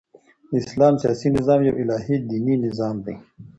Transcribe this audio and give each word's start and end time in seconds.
د 0.49 0.51
اسلام 0.63 0.93
سیاسي 1.01 1.27
نظام 1.37 1.59
یو 1.67 1.75
الهي 1.83 2.15
دیني 2.29 2.55
نظام 2.65 2.95
دئ. 3.05 3.15